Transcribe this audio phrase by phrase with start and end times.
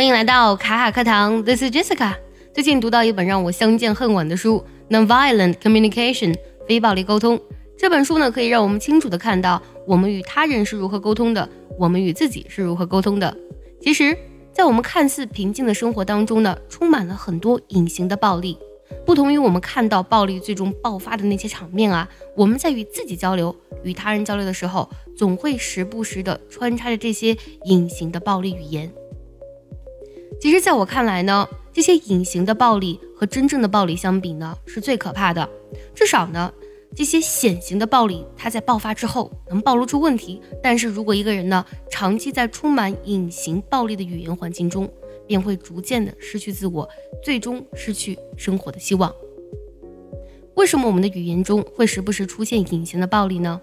[0.00, 2.14] 欢迎来到卡卡课堂，This is Jessica。
[2.54, 6.32] 最近读到一本让我相见恨晚的书《Nonviolent Communication》
[6.66, 7.38] 非暴力沟通。
[7.76, 11.46] 这本书呢，可以让我们清楚的看到我们与他人是如何沟通的，
[11.78, 13.36] 我们与自己是如何沟通的。
[13.82, 14.16] 其实，
[14.54, 18.56] 在我们看似平静的生活当中呢，充满了很多隐形的暴力。
[19.04, 23.54] 不同于我们看到暴力最终爆发的那些场面啊，我们在与自己交流、
[23.84, 28.90] 与他人交流的时候，总会时不时的穿插着这些隐形的暴力语言。
[30.40, 35.46] 其实，在我看来呢，这些隐形的暴力和真正的暴力相比呢，是最可怕的。
[35.94, 36.50] 至少呢，
[36.96, 40.40] 这些显形的暴力，它在爆发之后能暴露出问题。
[40.62, 44.90] 但是如果一个人呢，长期在充满隐形暴力的语言环境中，
[45.26, 46.88] 便会逐渐的失去自我，
[47.22, 49.14] 最终失去生活的希望。
[50.54, 53.60] 为什么我们的语言中会时不时出现隐形的暴力呢？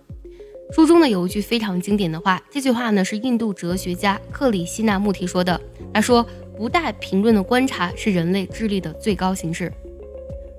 [0.71, 5.59] 书中呢有一句非常经典的话，这句话呢是印度哲学家克里希那穆提说的。
[5.91, 6.23] 他说。
[6.56, 9.72] 不带评论的观察是人类智力的最高形式。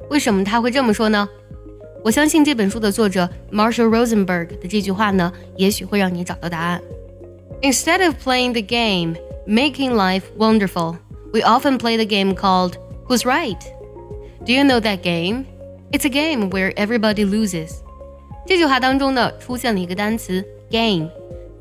[0.10, 1.28] 为什么他会这么说呢？
[2.04, 6.82] 我相信这本书的作者 Marshall Rosenberg 的这句话呢，也许会让你找到答案。
[7.62, 9.16] Instead of playing the game,
[9.48, 10.98] making life wonderful,
[11.32, 12.74] we often play the game called
[13.08, 13.60] Who's Right?
[14.46, 15.46] Do you know that game?
[15.92, 17.72] It's a game where everybody loses.
[18.46, 21.10] 这句话当中呢，出现了一个单词 game。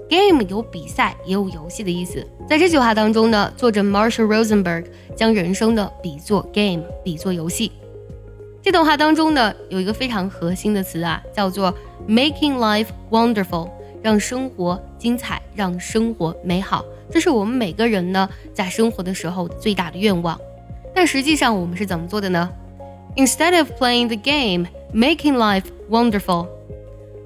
[0.09, 2.25] Game 有比赛也有游戏的意思。
[2.47, 7.71] 在这句话当中呢，作者 Marshall Rosenberg 将人生的比作 game，比作游戏。
[8.61, 11.73] 这段话当中呢，有一个非常核心的词啊，叫做
[12.07, 13.69] making life wonderful，
[14.01, 16.85] 让生活精彩，让生活美好。
[17.09, 20.39] 这是我们每个人呢在生活的时候最大的愿望。
[20.93, 22.49] 但实际上我们是怎么做的呢
[23.15, 26.47] ？Instead of playing the game, making life wonderful。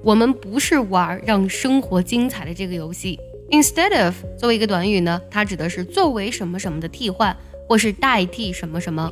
[0.04, 3.20] 我们不是玩让生活精彩的这个游戏。
[3.52, 7.36] Instead of 作为一个短语呢，它指的是作为什么什么的替换，
[7.68, 9.12] 或是代替什么什么。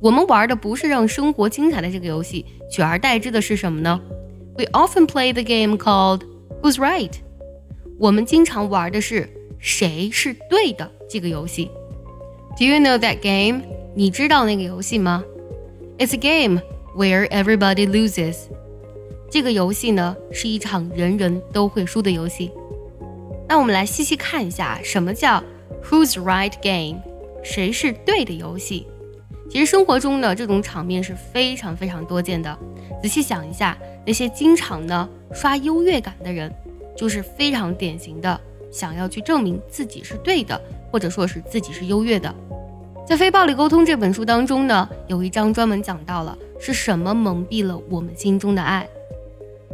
[0.00, 4.00] 我们玩的不是让生活精彩的这个游戏，取而代之的是什么呢
[4.56, 6.22] ？We often play the game called
[6.62, 7.12] Who's Right。
[7.98, 9.28] 我们经常玩的是
[9.58, 11.70] 谁是对的这个游戏。
[12.58, 13.62] Do you know that game？
[13.94, 15.24] 你知道那个游戏吗
[15.98, 16.60] ？It's a game
[16.96, 18.36] where everybody loses。
[19.30, 22.50] 这个游戏呢，是一场人人都会输的游戏。
[23.48, 25.42] 那我们来细细看一下，什么叫
[25.84, 27.02] Who's Right Game？
[27.42, 28.86] 谁是对的游戏？
[29.50, 32.58] 其实生活中呢，这种场面是非常非常多见的。
[33.02, 36.52] 仔细想一下，那些经常呢刷优越感的人，
[36.96, 38.38] 就是非常典型的
[38.70, 42.34] 想要去证明自己是对的，或者说是自己是优越的。
[43.06, 48.86] 在《非暴力沟通》这本书当中呢，有一章专门讲到了是什么蒙蔽了我们心中的爱。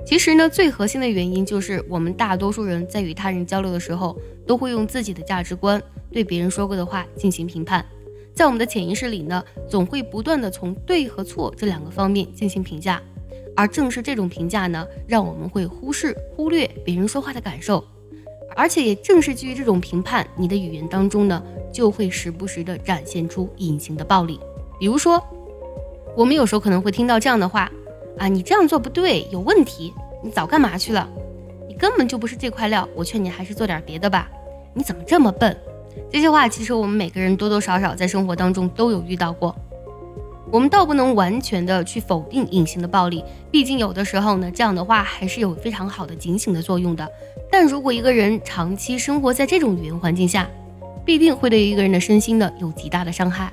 [0.04, 4.16] 其实呢，最核心的原因就是我们大多数人在与他人交流的时候，
[4.46, 5.82] 都会用自己的价值观
[6.12, 7.84] 对别人说过的话进行评判，
[8.34, 13.00] 在我们的潜意识里呢，总会不断的从对和错这两个方面进行评价，
[13.56, 17.82] 而正是这种评价呢，让我们会忽视忽略别人说话的感受，
[18.54, 24.38] 而且也正是基于这种评判，你的语言当中呢，就会时不时的展现出隐形的暴力，
[24.78, 25.20] 比如说，
[26.14, 27.72] 我们有时候可能会听到这样的话。
[28.18, 29.92] 啊，你这样做不对，有问题！
[30.22, 31.08] 你早干嘛去了？
[31.68, 34.30] 你根本就不是这块料，我劝你还是做点别的吧。
[34.72, 35.56] 你怎么这么笨？
[36.10, 39.54] 这些话其实我们每个人多多少少在生活当中都有遇到过。
[40.50, 47.08] 我们倒不能完全的去否定隐形的暴力，毕竟有的时候呢，这样的话还是有非常好的警醒的作用的。
[47.50, 50.48] 但如果一个人长期生活在这种语言环境下，
[51.04, 53.52] 必定会对一个人的身心呢有极大的伤害。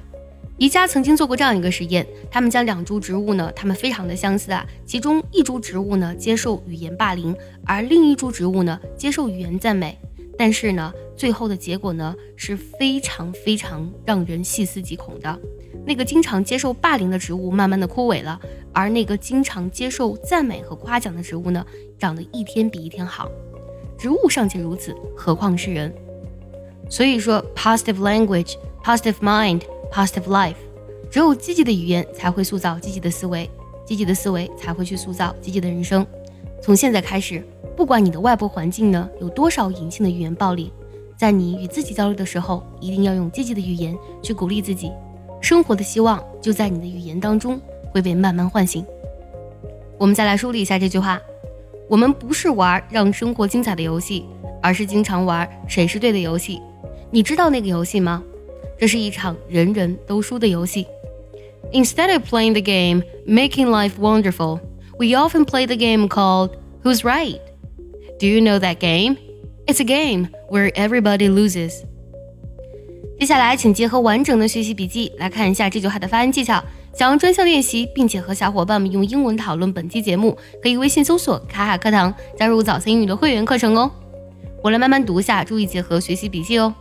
[0.57, 7.35] 宜家曾经做过这样一个实验，他们将两株植物呢，它们非常的相似啊，其中一株植物呢接受语言霸凌，
[7.65, 9.97] 而另一株植物呢接受语言赞美，
[10.37, 15.39] 但是呢，最后的结果呢是非常非常让人细思极恐的。
[15.83, 18.39] 那个经常接受霸凌的植物慢慢的枯萎了，
[18.71, 21.65] 而那个经常接受赞美和夸奖的植物呢，
[21.97, 23.27] 长得一天比一天好。
[23.97, 25.91] 植物尚且如此，何况是人？
[26.87, 29.61] 所以说，positive language，positive mind。
[29.91, 30.55] Positive life，
[31.09, 33.49] 只有积极的语言才会塑造积极的思维，
[33.85, 36.05] 积极的思维才会去塑造积极的人生。
[36.61, 37.43] 从现在开始，
[37.75, 40.71] 不管你的外部环境呢有多少隐性的语言暴力，
[41.17, 44.91] 在你与自己交流的时候，一定要用积极的语言去鼓励自己。
[45.41, 47.59] 生活的希望就在你的语言当中
[47.91, 48.85] 会被慢慢唤醒。
[49.97, 51.19] 我们再来梳理一下这句话：
[51.89, 54.25] 我们不是玩让生活精彩的游戏，
[54.61, 56.61] 而是经常玩谁是对的游戏。
[57.09, 58.23] 你知道那个游戏吗？
[58.81, 60.87] 这是一场人人都输的游戏。
[61.71, 64.59] Instead of playing the game, making life wonderful,
[64.97, 66.49] we often play the game called
[66.83, 67.39] Who's Right?
[68.19, 69.17] Do you know that game?
[69.67, 71.83] It's a game where everybody loses.
[73.19, 76.63] 接下来，请结合完整的学习笔记来看一下这句话的发音技巧。
[76.91, 83.91] 想要专项练习，并且和小伙伴们用英文讨论本期节目，可以微信搜索“卡卡课堂”，加入早餐英语的会员课程哦。
[84.63, 86.73] 我来慢慢读一下，注意结合学习笔记哦。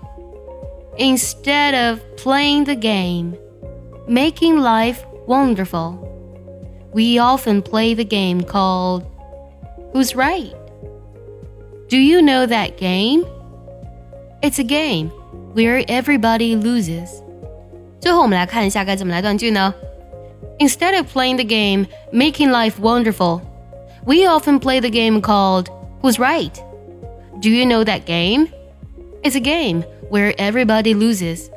[0.98, 3.36] Instead of playing the game,
[4.08, 6.00] making life wonderful,
[6.94, 9.04] we often play the game called
[9.94, 10.54] Who's Right?
[11.90, 13.26] Do you know that game?
[14.42, 15.10] It's a game
[15.54, 17.22] where everybody loses.
[18.00, 19.74] 最后我们来看一下该怎么来断句呢？
[20.60, 23.42] Instead of playing the game, making life wonderful,
[24.06, 25.68] we often play the game called
[26.02, 26.54] Who's Right?
[27.42, 28.48] Do you know that game?
[29.23, 31.51] It's a game where everybody loses.